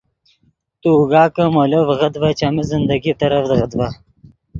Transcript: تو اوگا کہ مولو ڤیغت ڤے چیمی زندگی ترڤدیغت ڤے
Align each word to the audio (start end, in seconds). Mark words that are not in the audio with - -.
تو 0.81 0.87
اوگا 0.97 1.23
کہ 1.35 1.43
مولو 1.53 1.81
ڤیغت 1.87 2.13
ڤے 2.21 2.29
چیمی 2.39 2.63
زندگی 2.71 3.11
ترڤدیغت 3.19 3.71
ڤے 3.77 3.87